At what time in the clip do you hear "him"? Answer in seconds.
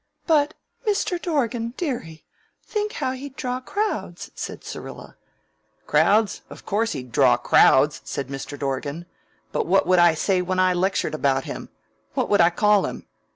11.43-11.69, 12.87-13.05